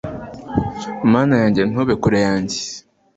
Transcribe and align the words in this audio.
Mana 1.11 1.33
yanjye 1.41 1.61
ntube 1.69 1.93
kure 2.01 2.19
yanjye 2.27 2.57